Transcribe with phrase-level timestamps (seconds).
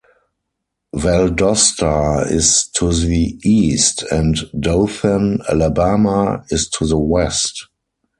[0.95, 7.67] Valdosta is to the east, and Dothan, Alabama, is to the west.